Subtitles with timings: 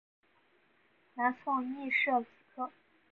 [1.13, 2.71] 南宋亦设此科。